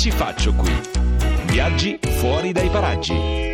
ci 0.00 0.10
faccio 0.10 0.54
qui? 0.54 0.72
Viaggi 1.44 1.98
fuori 2.00 2.52
dai 2.52 2.70
paraggi. 2.70 3.49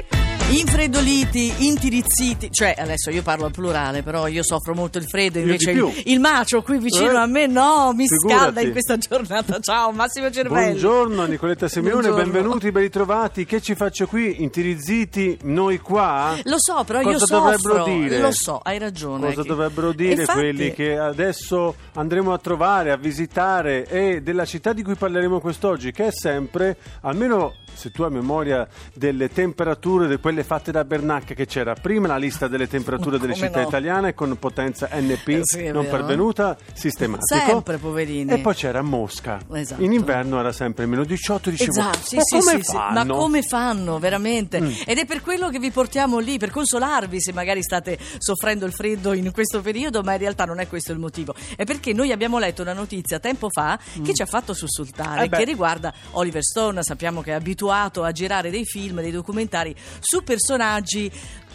Infreddoliti, 0.48 1.66
intirizziti, 1.66 2.52
cioè 2.52 2.72
adesso 2.78 3.10
io 3.10 3.22
parlo 3.22 3.46
al 3.46 3.50
plurale, 3.50 4.04
però 4.04 4.28
io 4.28 4.44
soffro 4.44 4.74
molto 4.74 4.96
il 4.98 5.04
freddo, 5.04 5.40
invece 5.40 5.72
il, 5.72 6.02
il 6.04 6.20
macio 6.20 6.62
qui 6.62 6.78
vicino 6.78 7.10
Eh? 7.10 7.16
a 7.16 7.26
me 7.26 7.46
no, 7.48 7.92
mi 7.92 8.06
Figurati. 8.06 8.40
scalda 8.40 8.60
in 8.60 8.70
questa 8.70 8.96
giornata. 8.96 9.58
Ciao 9.60 9.90
Massimo 9.90 10.30
Cervelli. 10.30 10.66
Buongiorno 10.70 11.24
Nicoletta 11.26 11.66
Buongiorno. 11.68 12.14
benvenuti, 12.14 12.70
ben 12.70 12.82
ritrovati. 12.82 13.44
Che 13.44 13.60
ci 13.60 13.74
faccio 13.74 14.06
qui? 14.06 14.40
Intirizziti 14.44 15.36
noi 15.42 15.78
qua? 15.78 16.36
Lo 16.44 16.56
so, 16.58 16.84
però 16.84 17.00
Cosa 17.02 17.18
io 17.18 17.26
dovrebbero 17.26 17.74
soffro. 17.78 17.92
dire? 17.92 18.18
Lo 18.20 18.30
so, 18.30 18.60
hai 18.62 18.78
ragione. 18.78 19.26
Cosa 19.26 19.42
Che- 19.42 19.48
dovrebbero 19.48 19.92
dire 19.92 20.20
Infatti- 20.20 20.38
quelli 20.38 20.72
che 20.72 20.96
adesso 20.96 21.74
andremo 21.94 22.32
a 22.32 22.38
trovare, 22.38 22.92
a 22.92 22.96
visitare 22.96 23.84
e 23.88 24.22
della 24.22 24.44
città 24.44 24.72
di 24.72 24.84
cui 24.84 24.94
parleremo 24.94 25.40
quest'oggi, 25.40 25.90
che 25.90 26.06
è 26.06 26.12
sempre, 26.12 26.76
almeno 27.00 27.54
se 27.74 27.90
tu 27.90 28.04
hai 28.04 28.10
memoria 28.10 28.66
delle 28.94 29.28
temperature, 29.28 30.08
di 30.08 30.16
quelle 30.16 30.35
fatte 30.42 30.72
da 30.72 30.84
Bernacchi, 30.84 31.34
che 31.34 31.46
c'era 31.46 31.74
prima 31.74 32.06
la 32.06 32.16
lista 32.16 32.48
delle 32.48 32.68
temperature 32.68 33.18
delle 33.18 33.32
Come 33.34 33.46
città 33.46 33.60
no? 33.60 33.68
italiane 33.68 34.14
con 34.14 34.38
potenza 34.38 34.88
NP 34.92 35.28
Eh 35.28 35.40
sì, 35.42 35.64
non 35.70 35.84
vero. 35.84 35.96
pervenuta, 35.96 36.56
sistematico. 36.72 37.34
Sempre, 37.34 37.78
poverini. 37.78 38.32
E 38.32 38.38
poi 38.38 38.54
c'era 38.54 38.82
Mosca. 38.82 39.38
Esatto. 39.52 39.82
In 39.82 39.92
inverno 39.92 40.38
era 40.38 40.52
sempre 40.52 40.86
meno 40.86 41.04
18, 41.04 41.50
dicevo. 41.50 41.70
Esatto, 41.70 41.98
sì, 42.02 42.16
ma 42.16 42.22
sì, 42.22 42.38
come? 42.38 42.56
Mm. 42.56 42.94
Ma 42.94 43.06
come 43.06 43.42
fanno 43.42 43.98
veramente? 43.98 44.58
Ed 44.86 44.98
è 44.98 45.06
per 45.06 45.20
quello 45.20 45.48
che 45.48 45.58
vi 45.58 45.70
portiamo 45.70 46.18
lì, 46.18 46.38
per 46.38 46.50
consolarvi 46.50 47.20
se 47.20 47.32
magari 47.32 47.62
state 47.62 47.98
soffrendo 48.18 48.66
il 48.66 48.72
freddo 48.72 49.12
in 49.12 49.30
questo 49.32 49.60
periodo, 49.60 50.02
ma 50.02 50.12
in 50.12 50.18
realtà 50.18 50.44
non 50.44 50.60
è 50.60 50.68
questo 50.68 50.92
il 50.92 50.98
motivo. 50.98 51.34
È 51.56 51.64
perché 51.64 51.92
noi 51.92 52.12
abbiamo 52.12 52.38
letto 52.38 52.62
una 52.62 52.72
notizia 52.72 53.18
tempo 53.18 53.48
fa 53.50 53.78
che 54.02 54.14
ci 54.14 54.22
ha 54.22 54.26
fatto 54.26 54.54
sussultare, 54.54 55.24
Eh 55.24 55.28
che 55.28 55.44
riguarda 55.44 55.92
Oliver 56.12 56.42
Stone, 56.42 56.82
sappiamo 56.82 57.22
che 57.22 57.30
è 57.30 57.34
abituato 57.34 58.02
a 58.02 58.12
girare 58.12 58.50
dei 58.50 58.64
film, 58.64 59.00
dei 59.00 59.10
documentari 59.10 59.74
su 60.00 60.22
personaggi 60.26 61.10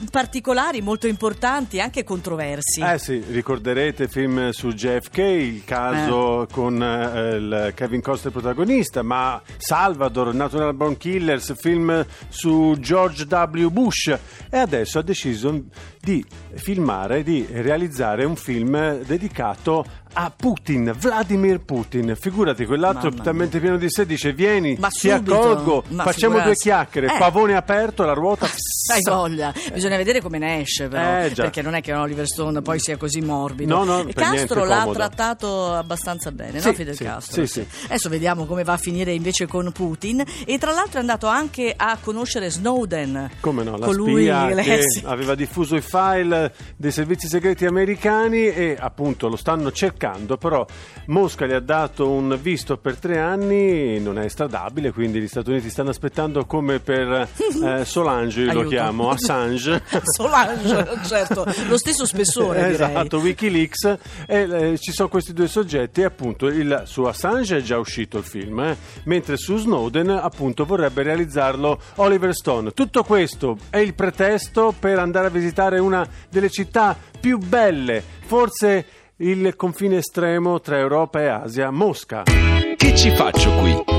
particolari, 0.09 0.81
molto 0.81 1.07
importanti, 1.07 1.79
anche 1.79 2.03
controversi. 2.03 2.81
Eh 2.81 2.97
sì, 2.97 3.23
ricorderete 3.29 4.07
film 4.07 4.49
su 4.49 4.69
JFK, 4.69 5.17
il 5.17 5.63
caso 5.63 6.47
con 6.51 6.81
eh, 6.81 7.35
il 7.35 7.73
Kevin 7.75 8.01
Costner 8.01 8.31
protagonista, 8.31 9.03
ma 9.03 9.39
Salvador, 9.57 10.33
Natural 10.33 10.73
Born 10.73 10.97
Killers, 10.97 11.53
film 11.59 12.03
su 12.29 12.75
George 12.79 13.25
W. 13.25 13.67
Bush 13.67 14.17
e 14.49 14.57
adesso 14.57 14.97
ha 14.97 15.03
deciso 15.03 15.65
di 16.01 16.25
filmare, 16.55 17.23
di 17.23 17.47
realizzare 17.51 18.25
un 18.25 18.35
film 18.35 18.99
dedicato 19.03 19.85
a 20.13 20.29
Putin, 20.35 20.93
Vladimir 20.97 21.59
Putin. 21.61 22.17
Figurati, 22.19 22.65
quell'altro 22.65 23.09
Mamma 23.11 23.23
talmente 23.23 23.59
pieno 23.61 23.77
di 23.77 23.89
sé 23.89 24.05
dice 24.05 24.33
vieni, 24.33 24.75
Ma 24.77 24.89
ti 24.89 25.07
subito, 25.07 25.39
accolgo, 25.39 25.83
ma 25.89 26.03
facciamo 26.03 26.33
due 26.33 26.55
figurarsi. 26.55 26.61
chiacchiere, 26.63 27.07
Eh. 27.13 27.17
pavone 27.17 27.55
aperto, 27.55 28.03
la 28.03 28.11
ruota... 28.13 28.45
Hai 28.91 28.99
voglia, 29.05 29.53
bisogna 29.71 29.95
vedere 29.95 30.19
come 30.19 30.37
ne 30.37 30.59
esce 30.61 30.89
però, 30.89 31.21
Eh, 31.23 31.29
perché 31.29 31.61
non 31.61 31.75
è 31.75 31.81
che 31.81 31.93
Oliver 31.93 32.27
Stone 32.27 32.61
poi 32.61 32.77
sia 32.79 32.97
così 32.97 33.21
morbido. 33.21 33.73
No, 33.73 33.83
no, 33.85 34.05
Castro 34.13 34.65
l'ha 34.65 34.89
trattato 34.91 35.71
abbastanza 35.73 36.31
bene, 36.33 36.59
Sì, 36.59 36.67
no 36.67 36.73
Fidel 36.73 36.95
sì, 36.95 37.03
Castro? 37.05 37.45
sì. 37.45 37.65
Adesso 37.85 38.09
vediamo 38.09 38.45
come 38.45 38.63
va 38.63 38.73
a 38.73 38.77
finire 38.77 39.13
invece 39.13 39.47
con 39.47 39.71
Putin 39.71 40.21
e 40.45 40.57
tra 40.57 40.71
l'altro 40.73 40.97
è 40.97 40.99
andato 40.99 41.27
anche 41.27 41.73
a 41.73 41.97
conoscere 42.01 42.49
Snowden. 42.49 43.29
Come 43.39 43.63
no, 43.63 43.77
la 43.77 43.85
colui 43.85 44.23
spia 44.23 44.47
che 44.55 44.83
aveva 45.05 45.35
diffuso 45.35 45.77
i 45.77 45.81
file 45.91 46.53
dei 46.77 46.91
servizi 46.91 47.27
segreti 47.27 47.65
americani 47.65 48.47
e 48.47 48.77
appunto 48.79 49.27
lo 49.27 49.35
stanno 49.35 49.73
cercando, 49.73 50.37
però 50.37 50.65
Mosca 51.07 51.45
gli 51.45 51.51
ha 51.51 51.59
dato 51.59 52.09
un 52.09 52.39
visto 52.41 52.77
per 52.77 52.95
tre 52.95 53.19
anni, 53.19 53.99
non 53.99 54.17
è 54.17 54.23
estradabile, 54.23 54.93
quindi 54.93 55.19
gli 55.19 55.27
Stati 55.27 55.49
Uniti 55.49 55.69
stanno 55.69 55.89
aspettando 55.89 56.45
come 56.45 56.79
per 56.79 57.27
eh, 57.61 57.83
Solange, 57.83 58.43
io 58.43 58.53
lo 58.53 58.69
chiamo, 58.69 59.09
Assange. 59.09 59.83
Solange, 60.03 60.87
certo, 61.05 61.45
lo 61.67 61.77
stesso 61.77 62.05
spessore 62.05 62.69
direi. 62.69 62.91
Esatto, 62.91 63.17
Wikileaks 63.17 63.97
e 64.27 64.71
eh, 64.71 64.77
ci 64.77 64.93
sono 64.93 65.09
questi 65.09 65.33
due 65.33 65.47
soggetti 65.47 66.01
e 66.01 66.05
appunto 66.05 66.47
il, 66.47 66.83
su 66.85 67.03
Assange 67.03 67.57
è 67.57 67.61
già 67.61 67.77
uscito 67.77 68.17
il 68.17 68.23
film 68.23 68.59
eh, 68.61 68.77
mentre 69.03 69.35
su 69.35 69.57
Snowden 69.57 70.09
appunto 70.09 70.63
vorrebbe 70.65 71.03
realizzarlo 71.03 71.79
Oliver 71.95 72.33
Stone 72.33 72.71
tutto 72.71 73.03
questo 73.03 73.57
è 73.69 73.77
il 73.77 73.93
pretesto 73.93 74.73
per 74.77 74.99
andare 74.99 75.27
a 75.27 75.29
visitare 75.29 75.79
una 75.81 76.07
delle 76.29 76.49
città 76.49 76.97
più 77.19 77.37
belle 77.37 78.01
forse 78.25 78.85
il 79.17 79.55
confine 79.55 79.97
estremo 79.97 80.61
tra 80.61 80.77
Europa 80.77 81.21
e 81.21 81.27
Asia 81.27 81.69
Mosca 81.69 82.23
Che 82.23 82.95
ci 82.95 83.13
faccio 83.15 83.51
qui? 83.57 83.90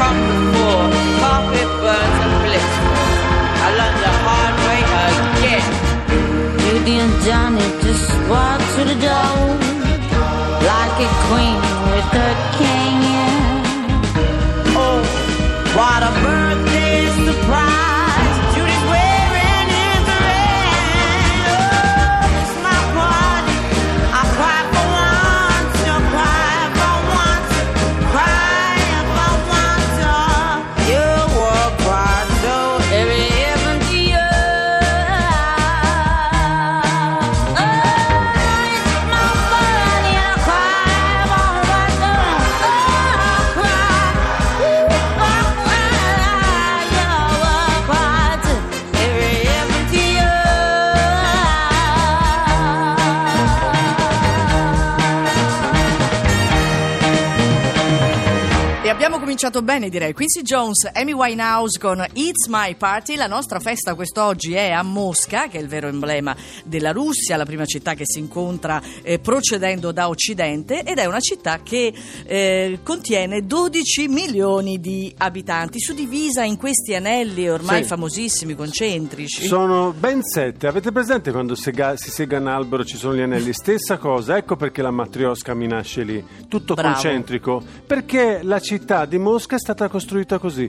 Before 0.00 0.88
carpet 1.20 1.70
burns 1.82 2.18
and. 2.24 2.72
I 3.64 3.68
learned 3.78 4.00
the 4.06 4.12
hard 4.24 4.56
way 4.66 4.80
again. 5.36 5.68
Judy 6.62 6.94
and 7.04 7.14
Johnny 7.26 7.68
just 7.84 8.08
walked 8.30 8.64
through 8.72 8.88
the 8.92 8.98
door 9.08 9.36
like 10.72 10.96
a 11.06 11.10
queen 11.28 11.60
with 11.92 12.08
her 12.18 12.34
king. 12.58 12.98
Oh, 14.84 15.00
what 15.76 16.00
a 16.08 16.12
cominciato 59.40 59.62
bene 59.64 59.88
direi, 59.88 60.12
Quincy 60.12 60.42
Jones, 60.42 60.90
Amy 60.92 61.12
Winehouse 61.12 61.78
con 61.78 62.04
It's 62.12 62.46
My 62.48 62.74
Party, 62.74 63.16
la 63.16 63.26
nostra 63.26 63.58
festa 63.58 63.94
quest'oggi 63.94 64.52
è 64.52 64.70
a 64.70 64.82
Mosca, 64.82 65.48
che 65.48 65.56
è 65.56 65.62
il 65.62 65.66
vero 65.66 65.88
emblema 65.88 66.36
della 66.66 66.92
Russia, 66.92 67.38
la 67.38 67.46
prima 67.46 67.64
città 67.64 67.94
che 67.94 68.04
si 68.04 68.18
incontra 68.18 68.82
eh, 69.00 69.18
procedendo 69.18 69.92
da 69.92 70.08
Occidente 70.10 70.82
ed 70.82 70.98
è 70.98 71.06
una 71.06 71.20
città 71.20 71.60
che 71.62 71.90
eh, 72.26 72.80
contiene 72.82 73.46
12 73.46 74.08
milioni 74.08 74.78
di 74.78 75.10
abitanti, 75.16 75.80
suddivisa 75.80 76.42
in 76.44 76.58
questi 76.58 76.94
anelli 76.94 77.48
ormai 77.48 77.80
Sì. 77.80 77.88
famosissimi, 77.88 78.54
concentrici. 78.54 79.46
Sono 79.46 79.94
ben 79.98 80.22
sette. 80.22 80.66
Avete 80.66 80.92
presente 80.92 81.30
quando 81.32 81.54
sega- 81.54 81.96
si 81.96 82.10
sega 82.10 82.36
un 82.36 82.46
albero 82.48 82.84
ci 82.84 82.98
sono 82.98 83.14
gli 83.14 83.22
anelli? 83.22 83.54
Stessa 83.54 83.96
cosa, 83.96 84.36
ecco 84.36 84.56
perché 84.56 84.82
la 84.82 84.90
matriosca 84.90 85.54
mi 85.54 85.66
nasce 85.66 86.02
lì. 86.02 86.22
Tutto 86.46 86.74
Bravo. 86.74 86.92
concentrico. 86.92 87.62
Perché 87.86 88.40
la 88.42 88.60
città 88.60 89.06
di 89.06 89.16
Mosca 89.16 89.28
è 89.36 89.58
stata 89.58 89.88
costruita 89.88 90.38
così. 90.38 90.68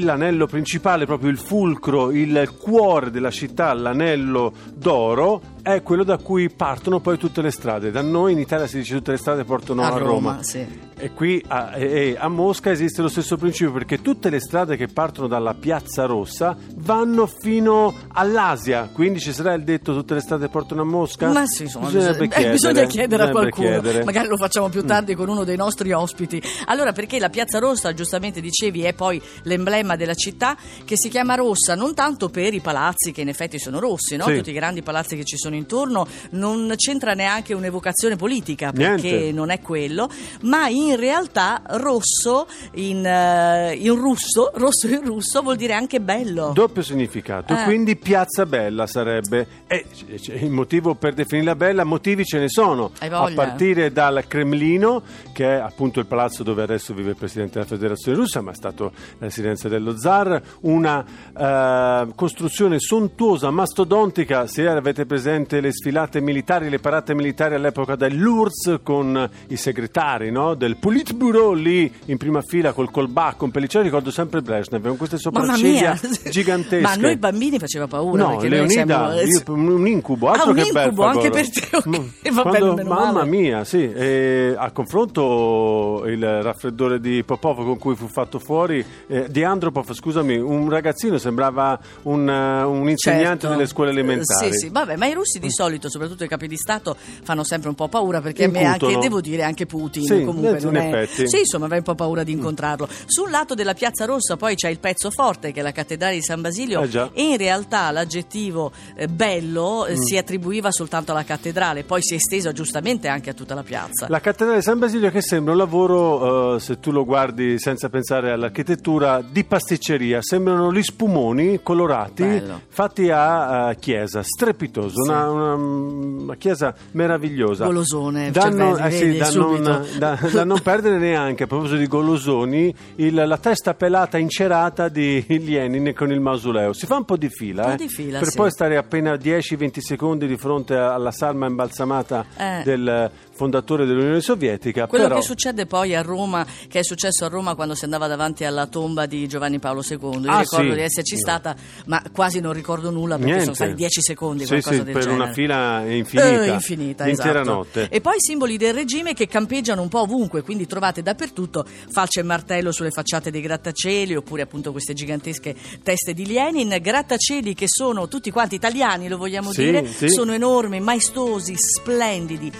L'anello 0.00 0.46
principale, 0.46 1.06
proprio 1.06 1.30
il 1.30 1.38
fulcro, 1.38 2.10
il 2.10 2.54
cuore 2.58 3.10
della 3.10 3.30
città, 3.30 3.72
l'anello 3.72 4.52
d'oro, 4.74 5.40
è 5.74 5.82
quello 5.82 6.04
da 6.04 6.16
cui 6.18 6.48
partono 6.50 7.00
poi 7.00 7.18
tutte 7.18 7.42
le 7.42 7.50
strade. 7.50 7.90
Da 7.90 8.00
noi 8.00 8.32
in 8.32 8.38
Italia 8.38 8.66
si 8.66 8.78
dice 8.78 8.94
tutte 8.94 9.10
le 9.12 9.16
strade 9.18 9.44
portano 9.44 9.82
a, 9.82 9.88
A 9.88 9.98
Roma, 9.98 10.42
sì. 10.42 10.86
E 11.00 11.12
qui 11.12 11.42
a, 11.46 11.76
e- 11.76 12.16
a 12.18 12.28
Mosca 12.28 12.70
esiste 12.70 13.02
lo 13.02 13.08
stesso 13.08 13.36
principio 13.36 13.72
perché 13.72 14.00
tutte 14.02 14.30
le 14.30 14.40
strade 14.40 14.76
che 14.76 14.88
partono 14.88 15.28
dalla 15.28 15.54
Piazza 15.54 16.06
Rossa 16.06 16.56
vanno 16.76 17.26
fino 17.26 17.94
all'Asia. 18.14 18.90
Quindi 18.92 19.20
ci 19.20 19.32
sarà 19.32 19.52
il 19.52 19.62
detto 19.62 19.92
tutte 19.94 20.14
le 20.14 20.20
strade 20.20 20.48
portano 20.48 20.82
a 20.82 20.84
Mosca? 20.84 21.28
Ma 21.30 21.46
sì, 21.46 21.64
insomma, 21.64 21.86
Bisognerebbe 21.86 22.26
bisogna, 22.26 22.46
eh, 22.46 22.50
bisogna 22.50 22.84
chiedere 22.86 23.22
a 23.22 23.26
bisognerebbe 23.26 23.32
qualcuno. 23.32 23.68
chiedere. 23.68 24.02
Mm. 24.02 24.04
Magari 24.06 24.28
lo 24.28 24.36
facciamo 24.36 24.68
più 24.70 24.84
tardi 24.84 25.14
con 25.14 25.28
uno 25.28 25.44
dei 25.44 25.56
nostri 25.56 25.92
ospiti. 25.92 26.42
Allora, 26.66 26.92
perché 26.92 27.18
la 27.20 27.28
Piazza 27.28 27.58
Rossa, 27.58 27.92
giustamente 27.94 28.40
dicevi, 28.40 28.82
è 28.82 28.92
poi 28.94 29.20
l'emblema 29.42 29.94
della 29.96 30.14
città 30.14 30.56
che 30.84 30.96
si 30.96 31.08
chiama 31.08 31.34
rossa 31.34 31.74
non 31.74 31.94
tanto 31.94 32.28
per 32.28 32.54
i 32.54 32.60
palazzi 32.60 33.12
che 33.12 33.20
in 33.20 33.28
effetti 33.28 33.58
sono 33.58 33.78
rossi, 33.78 34.16
no? 34.16 34.24
Sì. 34.24 34.36
tutti 34.36 34.50
i 34.50 34.54
grandi 34.54 34.82
palazzi 34.82 35.14
che 35.14 35.24
ci 35.24 35.36
sono 35.36 35.54
intorno, 35.58 36.06
non 36.30 36.72
c'entra 36.76 37.12
neanche 37.14 37.52
un'evocazione 37.54 38.16
politica 38.16 38.72
perché 38.72 39.10
Niente. 39.10 39.32
non 39.32 39.50
è 39.50 39.60
quello, 39.60 40.08
ma 40.42 40.68
in 40.68 40.96
realtà 40.96 41.60
rosso 41.66 42.46
in, 42.74 43.04
eh, 43.04 43.74
in 43.74 43.94
russo, 43.94 44.50
rosso 44.56 44.86
in 44.88 45.04
russo 45.04 45.42
vuol 45.42 45.56
dire 45.56 45.74
anche 45.74 46.00
bello. 46.00 46.52
Doppio 46.54 46.82
significato, 46.82 47.52
Eh. 47.54 47.64
quindi 47.64 47.96
piazza 47.96 48.46
bella 48.46 48.86
sarebbe. 48.86 49.46
E 49.66 49.84
c- 49.92 50.28
il 50.40 50.50
motivo 50.50 50.94
per 50.94 51.14
definirla 51.14 51.54
bella, 51.54 51.84
motivi 51.84 52.24
ce 52.24 52.38
ne 52.38 52.48
sono. 52.48 52.92
A 53.00 53.30
partire 53.34 53.92
dal 53.92 54.24
Cremlino, 54.26 55.02
che 55.32 55.56
è 55.56 55.60
appunto 55.60 56.00
il 56.00 56.06
palazzo 56.06 56.42
dove 56.42 56.62
adesso 56.62 56.94
vive 56.94 57.10
il 57.10 57.16
presidente 57.16 57.54
della 57.54 57.66
Federazione 57.66 58.16
Russa, 58.18 58.40
ma 58.40 58.52
è 58.52 58.54
stato 58.54 58.92
la 59.18 59.26
residenza 59.26 59.68
dello 59.68 59.98
zar. 59.98 60.40
Una 60.60 61.04
eh, 61.36 62.08
costruzione 62.14 62.78
sontuosa, 62.78 63.50
mastodontica. 63.50 64.46
Se 64.46 64.66
avete 64.66 65.04
presente 65.06 65.37
le 65.46 65.72
sfilate 65.72 66.20
militari, 66.20 66.68
le 66.68 66.78
parate 66.78 67.14
militari 67.14 67.54
all'epoca 67.54 67.94
dell'URSS 67.96 68.80
con 68.82 69.28
i 69.48 69.56
segretari 69.56 70.30
no? 70.30 70.54
del 70.54 70.76
Politburo 70.76 71.52
lì 71.52 71.90
in 72.06 72.16
prima 72.16 72.40
fila 72.42 72.72
col 72.72 72.90
colbacco, 72.90 73.36
con 73.38 73.50
pelliccione, 73.50 73.84
ricordo 73.84 74.10
sempre 74.10 74.40
Brezhnev, 74.42 74.86
con 74.86 74.96
queste 74.96 75.18
sopracciglia 75.18 75.98
gigantesche. 76.30 76.80
Ma 76.80 76.90
a 76.92 76.96
noi 76.96 77.16
bambini 77.16 77.58
faceva 77.58 77.86
paura. 77.86 78.22
No, 78.22 78.34
noi 78.34 78.48
Leonida, 78.48 79.12
siamo- 79.12 79.20
io- 79.20 79.42
un 79.76 79.86
incubo, 79.86 80.28
altro 80.28 80.46
Ah, 80.46 80.48
un 80.50 80.54
che 80.56 80.68
incubo 80.80 81.04
anche 81.04 81.30
per 81.30 81.50
te, 81.50 81.68
ok. 81.76 81.86
Ma- 81.86 82.42
bene, 82.42 82.58
quando- 82.58 82.84
mamma 82.84 83.12
male. 83.12 83.28
mia, 83.30 83.64
sì. 83.64 83.90
e 83.92 84.54
a 84.56 84.70
confronto 84.70 86.02
il 86.06 86.42
raffreddore 86.42 87.00
di 87.00 87.22
Popov 87.24 87.56
con 87.64 87.78
cui 87.78 87.94
fu 87.94 88.06
fatto 88.06 88.38
fuori, 88.38 88.84
eh, 89.06 89.26
di 89.28 89.42
Andropov, 89.44 89.92
scusami, 89.92 90.36
un 90.36 90.68
ragazzino 90.70 91.18
sembrava 91.18 91.78
un, 92.02 92.28
eh, 92.28 92.62
un 92.62 92.88
insegnante 92.88 93.40
Certo. 93.40 93.48
delle 93.48 93.66
scuole 93.66 93.90
elementari. 93.90 94.52
Sì, 94.52 94.58
sì, 94.58 94.68
vabbè, 94.70 94.96
ma 94.96 95.06
i 95.06 95.12
russi 95.12 95.27
di 95.38 95.50
solito, 95.50 95.90
soprattutto 95.90 96.24
i 96.24 96.28
capi 96.28 96.48
di 96.48 96.56
Stato, 96.56 96.96
fanno 97.22 97.44
sempre 97.44 97.68
un 97.68 97.74
po' 97.74 97.88
paura 97.88 98.20
perché 98.22 98.44
a 98.44 98.48
me 98.48 98.64
anche, 98.64 98.96
devo 98.98 99.20
dire, 99.20 99.42
anche 99.42 99.66
Putin 99.66 100.04
Sì, 100.04 100.24
comunque 100.24 100.58
in 100.58 100.64
non 100.64 100.76
è... 100.76 101.02
Mm. 101.02 101.24
Sì, 101.26 101.40
insomma, 101.40 101.64
avrei 101.66 101.78
un 101.80 101.84
po' 101.84 101.94
paura 101.94 102.22
di 102.22 102.32
incontrarlo. 102.32 102.88
Sul 103.06 103.30
lato 103.30 103.54
della 103.54 103.74
Piazza 103.74 104.06
Rossa 104.06 104.36
poi 104.36 104.54
c'è 104.54 104.68
il 104.70 104.78
pezzo 104.78 105.10
forte 105.10 105.52
che 105.52 105.60
è 105.60 105.62
la 105.62 105.72
cattedrale 105.72 106.14
di 106.14 106.22
San 106.22 106.40
Basilio 106.40 106.80
Eh 106.82 107.10
e 107.12 107.22
in 107.22 107.36
realtà 107.36 107.90
l'aggettivo 107.90 108.72
eh, 108.94 109.06
bello 109.08 109.84
Mm. 109.88 109.90
eh, 109.90 109.96
si 109.96 110.16
attribuiva 110.16 110.70
soltanto 110.70 111.12
alla 111.12 111.24
cattedrale, 111.24 111.84
poi 111.84 112.00
si 112.02 112.14
è 112.14 112.16
esteso 112.16 112.52
giustamente 112.52 113.08
anche 113.08 113.30
a 113.30 113.34
tutta 113.34 113.54
la 113.54 113.62
piazza. 113.62 114.06
La 114.08 114.20
cattedrale 114.20 114.58
di 114.58 114.64
San 114.64 114.78
Basilio 114.78 115.10
che 115.10 115.20
sembra 115.20 115.52
un 115.52 115.58
lavoro, 115.58 116.54
eh, 116.56 116.60
se 116.60 116.78
tu 116.80 116.90
lo 116.90 117.04
guardi 117.04 117.58
senza 117.58 117.88
pensare 117.88 118.30
all'architettura, 118.30 119.20
di 119.28 119.44
pasticceria. 119.44 120.20
Sembrano 120.22 120.72
gli 120.72 120.82
spumoni 120.82 121.60
colorati 121.62 122.22
Bello. 122.22 122.60
fatti 122.68 123.10
a, 123.10 123.70
eh, 123.70 123.76
chiesa, 123.78 124.22
strepitoso, 124.22 125.02
Sì. 125.02 125.08
una, 125.10 125.17
una- 125.26 125.54
una 125.54 126.34
chiesa 126.36 126.74
meravigliosa. 126.92 127.64
Golosone, 127.64 128.30
da 128.30 128.48
non, 128.50 128.76
cervelli, 128.76 129.18
eh 129.18 129.24
sì, 129.24 129.32
da, 129.36 129.40
non, 129.40 129.62
da- 129.98 130.18
da 130.32 130.44
non 130.44 130.60
perdere 130.60 130.98
neanche, 130.98 131.44
a 131.44 131.46
proposito 131.46 131.76
di 131.76 131.86
golosoni, 131.86 132.74
il- 132.96 133.14
la 133.14 133.38
testa 133.38 133.74
pelata 133.74 134.18
incerata 134.18 134.88
di 134.88 135.24
Lenin 135.28 135.92
con 135.94 136.10
il 136.12 136.20
mausoleo. 136.20 136.72
Si 136.72 136.86
fa 136.86 136.96
un 136.96 137.04
po' 137.04 137.16
di 137.16 137.28
fila, 137.28 137.72
eh, 137.72 137.76
di 137.76 137.88
fila, 137.88 138.18
per 138.18 138.28
sì. 138.28 138.36
poi 138.36 138.50
stare 138.50 138.76
appena 138.76 139.14
10-20 139.16 139.80
secondi 139.80 140.26
di 140.26 140.36
fronte 140.36 140.74
alla 140.76 141.10
salma 141.10 141.46
imbalsamata 141.46 142.24
Eh. 142.36 142.62
del 142.64 143.10
fondatore 143.38 143.86
dell'Unione 143.86 144.20
Sovietica. 144.20 144.88
Quello 144.88 145.04
però, 145.04 145.16
che 145.16 145.22
succede 145.22 145.64
poi 145.66 145.94
a 145.94 146.02
Roma, 146.02 146.44
che 146.68 146.80
è 146.80 146.82
successo 146.82 147.24
a 147.24 147.28
Roma 147.28 147.54
quando 147.54 147.76
si 147.76 147.84
andava 147.84 148.08
davanti 148.08 148.44
alla 148.44 148.66
tomba 148.66 149.06
di 149.06 149.28
Giovanni 149.28 149.60
Paolo 149.60 149.82
II. 149.88 149.96
Io 150.24 150.30
Ah, 150.30 150.40
ricordo 150.40 150.70
sì. 150.70 150.74
di 150.76 150.82
esserci 150.82 151.16
stata, 151.16 151.54
ma 151.86 152.02
quasi 152.12 152.40
non 152.40 152.52
ricordo 152.52 152.90
nulla 152.90 153.14
perché 153.14 153.26
Niente. 153.34 153.44
sono 153.44 153.54
stati 153.54 153.74
10 153.74 154.00
secondi, 154.02 154.42
Sì, 154.42 154.48
qualcosa 154.48 154.74
sì, 154.76 154.82
del 154.82 154.92
per 154.92 155.02
genere. 155.04 155.22
una 155.22 155.32
fila 155.32 155.84
infinita, 155.88 156.44
Eh, 156.44 156.48
infinita, 156.48 157.04
l'intera 157.04 157.40
esatto. 157.42 157.56
notte. 157.56 157.88
E 157.88 158.00
poi 158.00 158.14
simboli 158.18 158.56
del 158.56 158.74
regime 158.74 159.14
che 159.14 159.28
campeggiano 159.28 159.80
un 159.82 159.88
po' 159.88 160.00
ovunque, 160.00 160.42
quindi 160.42 160.66
trovate 160.66 161.00
dappertutto 161.02 161.64
falce 161.90 162.20
e 162.20 162.22
martello 162.24 162.72
sulle 162.72 162.90
facciate 162.90 163.30
dei 163.30 163.40
grattacieli, 163.40 164.16
oppure 164.16 164.42
appunto 164.42 164.72
queste 164.72 164.94
gigantesche 164.94 165.54
teste 165.84 166.12
di 166.12 166.26
Lenin, 166.26 166.76
grattacieli 166.80 167.54
che 167.54 167.66
sono 167.68 168.08
tutti 168.08 168.30
quanti 168.32 168.56
italiani, 168.56 169.06
lo 169.08 169.16
vogliamo 169.16 169.52
dire, 169.52 169.86
sono 170.08 170.32
enormi, 170.32 170.80
maestosi, 170.80 171.54
splendidi, 171.56 172.50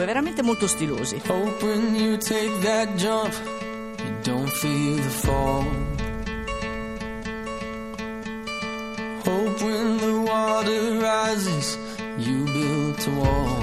5, 0.00 0.06
veramente 0.06 0.42
molto 0.42 0.66
stilosi. 0.66 1.20
When 1.60 1.94
you 1.94 2.16
take 2.16 2.60
that 2.60 2.96
jump, 2.96 3.34
you 3.98 4.14
don't 4.22 4.48
feel 4.48 4.96
the 4.96 5.10
fall. 5.10 5.64
Hope 9.24 9.58
the 9.58 10.22
water 10.24 10.96
you 12.18 12.44
build 12.44 13.06
a 13.06 13.10
wall. 13.10 13.62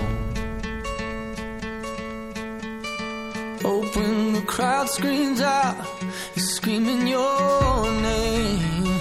Hope 3.63 3.95
when 3.95 4.33
the 4.33 4.41
crowd 4.45 4.89
screams 4.89 5.41
out, 5.41 5.75
you're 6.35 6.45
screaming 6.45 7.07
your 7.07 7.91
name. 8.01 8.99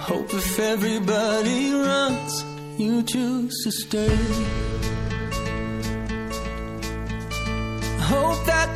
Hope 0.00 0.32
if 0.34 0.58
everybody 0.58 1.72
runs, 1.72 2.44
you 2.76 3.02
choose 3.02 3.54
to 3.64 3.70
stay. 3.70 4.63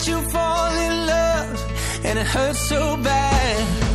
You 0.06 0.20
fall 0.30 0.70
in 0.76 1.06
love 1.06 2.04
and 2.04 2.18
it 2.18 2.26
hurts 2.26 2.60
so 2.68 2.96
bad. 2.98 3.87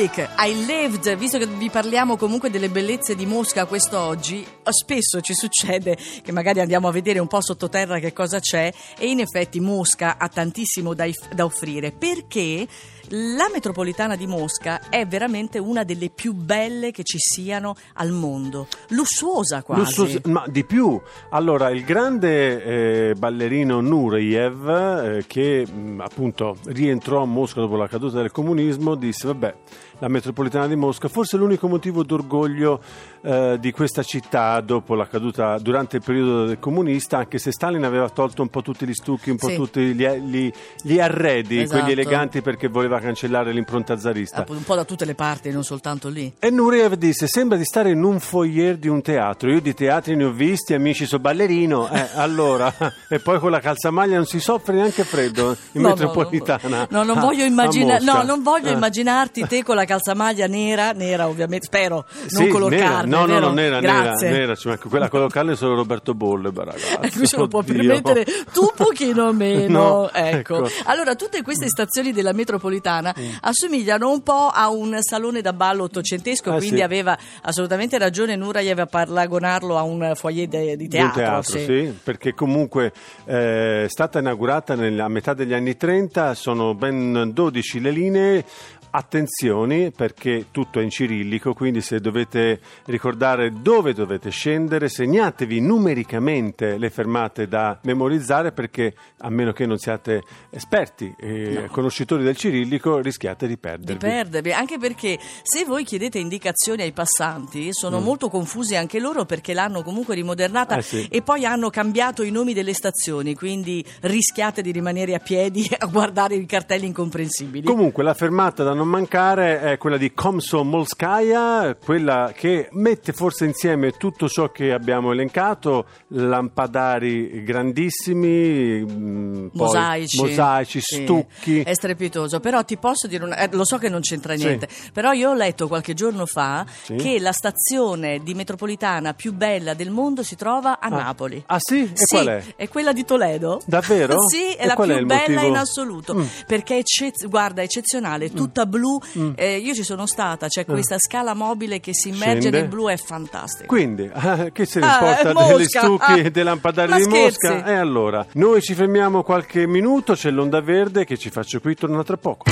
Republic, 0.00 0.28
I 0.38 0.64
lived, 0.64 1.14
visto 1.16 1.36
che 1.36 1.46
vi 1.46 1.68
parliamo 1.68 2.16
comunque 2.16 2.48
delle 2.48 2.70
bellezze 2.70 3.14
di 3.14 3.26
Mosca 3.26 3.66
quest'oggi, 3.66 4.46
spesso 4.70 5.20
ci 5.20 5.34
succede 5.34 5.96
che 6.22 6.32
magari 6.32 6.60
andiamo 6.60 6.88
a 6.88 6.90
vedere 6.90 7.18
un 7.18 7.26
po' 7.26 7.42
sottoterra 7.42 7.98
che 7.98 8.14
cosa 8.14 8.38
c'è 8.38 8.72
e 8.98 9.10
in 9.10 9.20
effetti 9.20 9.60
Mosca 9.60 10.16
ha 10.16 10.28
tantissimo 10.28 10.94
da, 10.94 11.04
da 11.34 11.44
offrire. 11.44 11.92
Perché 11.92 12.66
la 13.12 13.48
metropolitana 13.52 14.14
di 14.14 14.26
Mosca 14.26 14.88
è 14.88 15.04
veramente 15.06 15.58
una 15.58 15.82
delle 15.82 16.10
più 16.10 16.32
belle 16.32 16.92
che 16.92 17.02
ci 17.02 17.18
siano 17.18 17.74
al 17.94 18.12
mondo, 18.12 18.68
lussuosa 18.90 19.62
quasi. 19.62 19.80
Lussuoso- 19.80 20.20
ma 20.26 20.44
di 20.46 20.64
più, 20.64 21.00
allora 21.30 21.70
il 21.70 21.84
grande 21.84 23.10
eh, 23.10 23.14
ballerino 23.14 23.80
Nureyev, 23.80 24.68
eh, 24.68 25.24
che 25.26 25.66
mh, 25.66 26.00
appunto 26.00 26.56
rientrò 26.66 27.22
a 27.22 27.26
Mosca 27.26 27.60
dopo 27.60 27.76
la 27.76 27.88
caduta 27.88 28.20
del 28.20 28.30
comunismo, 28.30 28.94
disse: 28.94 29.26
Vabbè, 29.26 29.54
la 30.00 30.08
metropolitana 30.08 30.66
di 30.66 30.76
Mosca, 30.76 31.08
forse 31.08 31.36
l'unico 31.36 31.68
motivo 31.68 32.02
d'orgoglio 32.02 32.80
eh, 33.22 33.56
di 33.60 33.70
questa 33.70 34.02
città 34.02 34.60
dopo 34.60 34.94
la 34.94 35.06
caduta, 35.06 35.58
durante 35.58 35.96
il 35.98 36.02
periodo 36.02 36.46
del 36.46 36.58
comunista, 36.58 37.18
anche 37.18 37.38
se 37.38 37.52
Stalin 37.52 37.84
aveva 37.84 38.08
tolto 38.08 38.42
un 38.42 38.48
po' 38.48 38.62
tutti 38.62 38.86
gli 38.86 38.94
stucchi, 38.94 39.30
un 39.30 39.36
po' 39.36 39.48
Sì. 39.48 39.54
tutti 39.56 39.80
gli, 39.94 40.06
gli- 40.06 40.50
gli 40.82 40.98
arredi, 40.98 41.60
Esatto. 41.60 41.78
quelli 41.78 41.92
eleganti 41.92 42.40
perché 42.42 42.68
voleva 42.68 42.98
cancellare 42.98 43.52
l'impronta 43.52 43.96
zarista. 43.98 44.44
Un 44.48 44.64
po' 44.64 44.74
da 44.74 44.84
tutte 44.84 45.04
le 45.04 45.14
parti, 45.14 45.50
non 45.50 45.62
soltanto 45.64 46.08
lì. 46.08 46.32
E 46.38 46.50
Nureyev 46.50 46.94
disse: 46.94 47.26
Sembra 47.28 47.56
di 47.56 47.64
stare 47.64 47.90
in 47.90 48.02
un 48.02 48.18
foyer 48.20 48.76
di 48.76 48.88
un 48.88 49.02
teatro. 49.02 49.50
Io 49.50 49.60
di 49.60 49.74
teatri 49.74 50.16
ne 50.16 50.24
ho 50.24 50.30
visti, 50.32 50.74
amici, 50.74 51.04
so 51.06 51.18
ballerino. 51.18 51.88
Eh, 51.90 52.08
allora, 52.14 52.72
e 53.08 53.18
poi 53.20 53.38
con 53.38 53.50
la 53.50 53.60
calzamaglia 53.60 54.16
non 54.16 54.24
si 54.26 54.40
soffre 54.40 54.74
neanche 54.74 55.04
freddo 55.04 55.56
in 55.72 55.82
No, 55.82 55.88
no, 55.88 55.94
metropolitana. 55.94 56.86
No, 56.90 57.02
non 57.02 57.18
voglio, 57.20 57.44
immagina- 57.44 57.98
no, 57.98 58.22
non 58.22 58.42
voglio 58.42 58.68
Eh. 58.68 58.72
immaginarti 58.72 59.46
te 59.46 59.62
con 59.62 59.76
la 59.76 59.84
calzamaglia 59.90 60.46
nera, 60.46 60.92
nera 60.92 61.26
ovviamente, 61.28 61.66
spero, 61.66 62.04
non 62.30 62.44
Sì, 62.44 62.48
color 62.48 62.70
nera. 62.70 62.88
carne. 62.88 63.10
No, 63.10 63.26
no, 63.26 63.38
no, 63.40 63.52
nera, 63.52 63.80
nera, 63.80 64.02
Grazie. 64.02 64.30
nera. 64.30 64.54
Ci 64.54 64.68
manca 64.68 64.88
quella 64.88 65.08
color 65.08 65.30
carne 65.32 65.52
è 65.52 65.56
solo 65.56 65.74
Roberto 65.74 66.14
Bolle, 66.14 66.50
ragazzi. 66.54 66.96
E 67.00 67.10
qui 67.10 67.26
se 67.26 67.36
lo 67.36 67.48
può 67.48 67.62
permettere 67.62 68.24
tu 68.52 68.60
un 68.62 68.72
pochino 68.76 69.32
meno. 69.32 69.68
No, 69.90 70.10
ecco. 70.12 70.64
ecco. 70.66 70.68
Allora, 70.84 71.14
tutte 71.16 71.42
queste 71.42 71.68
stazioni 71.68 72.12
della 72.12 72.32
metropolitana 72.32 73.14
assomigliano 73.40 74.10
un 74.10 74.22
po' 74.22 74.50
a 74.52 74.68
un 74.70 74.96
salone 75.00 75.40
da 75.40 75.52
ballo 75.52 75.84
ottocentesco, 75.84 76.50
Eh, 76.54 76.56
quindi 76.58 76.76
sì. 76.76 76.82
aveva 76.82 77.16
assolutamente 77.42 77.96
ragione 77.98 78.36
Nurayev 78.36 78.78
a 78.78 78.86
paragonarlo 78.86 79.76
a 79.78 79.82
un 79.82 80.12
foyer 80.14 80.46
de- 80.48 80.76
di 80.76 80.88
teatro. 80.88 81.20
teatro, 81.20 81.42
sì. 81.42 81.92
perché 82.02 82.34
comunque 82.34 82.92
eh, 83.24 83.84
è 83.84 83.88
stata 83.88 84.18
inaugurata 84.18 84.74
nella- 84.74 85.04
a 85.04 85.08
metà 85.08 85.34
degli 85.34 85.52
anni 85.54 85.76
30, 85.76 86.34
sono 86.34 86.74
ben 86.74 87.30
12 87.32 87.80
le 87.80 87.90
linee. 87.90 88.44
Attenzioni 88.90 89.90
perché 89.92 90.46
tutto 90.50 90.80
è 90.80 90.82
in 90.82 90.90
cirillico, 90.90 91.54
quindi 91.54 91.80
se 91.80 92.00
dovete 92.00 92.60
ricordare 92.86 93.50
dove 93.62 93.92
dovete 93.92 94.30
scendere, 94.30 94.88
segnatevi 94.88 95.60
numericamente 95.60 96.76
le 96.78 96.90
fermate 96.90 97.46
da 97.48 97.78
memorizzare 97.82 98.52
perché 98.52 98.94
a 99.18 99.30
meno 99.30 99.52
che 99.52 99.66
non 99.66 99.78
siate 99.78 100.22
esperti 100.50 101.14
e 101.18 101.68
conoscitori 101.70 102.22
del 102.24 102.36
cirillico 102.36 102.98
rischiate 102.98 103.46
di 103.46 103.52
Di 103.54 103.58
perdervi. 103.58 103.96
perdervi, 103.98 104.52
anche 104.52 104.78
perché 104.78 105.18
se 105.42 105.64
voi 105.64 105.84
chiedete 105.84 106.18
indicazioni 106.18 106.82
ai 106.82 106.92
passanti 106.92 107.68
sono 107.72 108.00
molto 108.00 108.28
confusi 108.28 108.76
anche 108.76 108.98
loro 109.00 109.24
perché 109.24 109.52
l'hanno 109.54 109.82
comunque 109.82 110.14
rimodernata 110.14 110.76
Mm. 110.76 110.78
Eh 110.78 110.82
sì. 110.82 111.08
e 111.10 111.22
poi 111.22 111.44
hanno 111.44 111.70
cambiato 111.70 112.22
i 112.22 112.30
nomi 112.30 112.52
delle 112.54 112.72
stazioni, 112.74 113.34
quindi 113.34 113.84
rischiate 114.02 114.62
di 114.62 114.70
rimanere 114.72 115.14
a 115.14 115.18
piedi 115.18 115.66
a 115.78 115.86
guardare 115.86 116.34
i 116.34 116.46
cartelli 116.46 116.86
incomprensibili. 116.86 117.64
Comunque 117.66 118.02
la 118.02 118.14
fermata 118.14 118.62
da 118.62 118.72
non 118.80 118.88
mancare 118.88 119.60
è 119.60 119.76
quella 119.76 119.98
di 119.98 120.14
Komsomolskaya, 120.14 121.76
quella 121.76 122.32
che 122.34 122.68
mette 122.72 123.12
forse 123.12 123.44
insieme 123.44 123.90
tutto 123.92 124.26
ciò 124.26 124.50
che 124.50 124.72
abbiamo 124.72 125.12
elencato, 125.12 125.84
lampadari 126.08 127.44
grandissimi, 127.44 128.80
mh, 128.82 129.50
poi 129.54 129.66
Mosaici, 129.66 130.20
mosaici, 130.22 130.80
Sì, 130.80 131.02
stucchi. 131.02 131.60
È 131.60 131.74
strepitoso, 131.74 132.40
però 132.40 132.64
ti 132.64 132.78
posso 132.78 133.06
dire, 133.06 133.24
una- 133.24 133.36
eh, 133.36 133.48
lo 133.52 133.66
so 133.66 133.76
che 133.76 133.90
non 133.90 134.00
c'entra 134.00 134.34
Sì. 134.34 134.44
niente, 134.46 134.66
però 134.94 135.12
io 135.12 135.28
ho 135.30 135.34
letto 135.34 135.68
qualche 135.68 135.92
giorno 135.92 136.24
fa 136.24 136.64
Sì. 136.82 136.94
che 136.96 137.18
la 137.20 137.32
stazione 137.32 138.20
di 138.22 138.32
metropolitana 138.32 139.12
più 139.12 139.34
bella 139.34 139.74
del 139.74 139.90
mondo 139.90 140.22
si 140.22 140.36
trova 140.36 140.78
a 140.80 140.88
Napoli. 140.88 141.42
Ah 141.46 141.58
sì? 141.60 141.82
E 141.82 141.90
Sì, 141.92 142.14
qual 142.14 142.26
è? 142.28 142.42
è 142.56 142.68
quella 142.68 142.92
di 142.92 143.04
Toledo. 143.04 143.60
Davvero? 143.66 144.16
sì, 144.26 144.52
è 144.54 144.62
E 144.62 144.66
la 144.66 144.74
più 144.74 144.84
è 144.84 145.02
bella 145.02 145.18
motivo? 145.34 145.46
in 145.46 145.56
assoluto. 145.56 146.14
Mm. 146.14 146.22
Perché 146.46 146.76
è 146.76 146.78
eccez- 146.78 147.28
guarda, 147.28 147.60
è 147.60 147.64
eccezionale, 147.64 148.30
tutta 148.32 148.64
blu. 148.70 148.98
Eh, 149.34 149.58
io 149.58 149.74
ci 149.74 149.82
sono 149.82 150.06
stata, 150.06 150.46
c'è 150.48 150.64
questa 150.64 150.96
scala 150.98 151.34
mobile 151.34 151.78
che 151.80 151.92
si 151.92 152.08
immerge 152.08 152.28
Mm. 152.30 152.40
Scende. 152.40 152.60
nel 152.60 152.68
blu, 152.68 152.88
è 152.88 152.96
fantastico. 152.96 153.66
Quindi, 153.66 154.08
ah, 154.14 154.50
che 154.50 154.64
se 154.64 154.80
ne 154.80 154.86
Ah, 154.86 154.92
importa 155.00 155.20
è 155.20 155.24
degli 155.34 155.58
Mosca. 155.60 155.80
stucchi 155.80 156.12
Ah, 156.12 156.16
e 156.18 156.30
dei 156.30 156.44
lampadari 156.44 156.92
di. 157.02 157.06
Mosca? 157.08 157.64
E 157.66 157.74
allora, 157.74 158.24
noi 158.34 158.62
ci 158.62 158.72
fermiamo 158.74 159.22
qualche 159.22 159.66
minuto, 159.66 160.14
c'è 160.14 160.30
l'onda 160.30 160.60
verde 160.62 161.04
che 161.04 161.18
ci 161.18 161.28
faccio 161.30 161.60
qui, 161.60 161.74
torna 161.74 162.02
tra 162.04 162.16
poco. 162.16 162.44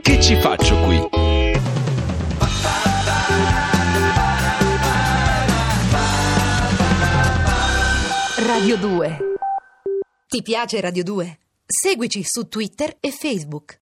Che 0.00 0.20
ci 0.20 0.34
faccio 0.40 0.76
qui? 0.80 1.08
Radio 8.38 8.76
2. 8.76 9.18
Ti 10.28 10.42
piace 10.42 10.80
Radio 10.80 11.02
2? 11.04 11.38
Seguici 11.66 12.22
su 12.24 12.48
Twitter 12.48 12.96
e 13.00 13.10
Facebook. 13.10 13.74